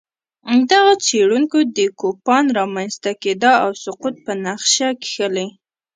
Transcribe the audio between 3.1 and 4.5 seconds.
کېدا او سقوط په